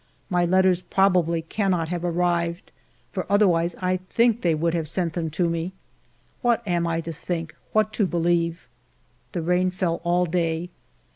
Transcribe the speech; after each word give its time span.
My 0.31 0.45
letters 0.45 0.81
probably 0.81 1.43
cannot 1.43 1.89
have 1.89 2.03
arrived, 2.03 2.71
for 3.11 3.31
other 3.31 3.47
wise 3.47 3.75
I 3.83 3.97
think 4.09 4.41
they 4.41 4.55
would 4.55 4.73
have 4.73 4.87
sent 4.87 5.13
them 5.13 5.29
to 5.29 5.47
me. 5.47 5.73
What 6.41 6.67
am 6.67 6.87
I 6.87 7.01
to 7.01 7.13
think, 7.13 7.53
what 7.71 7.93
to 7.93 8.07
believe? 8.07 8.67
The 9.33 9.43
rain 9.43 9.69
fell 9.69 10.01
all 10.03 10.25
day. 10.25 10.71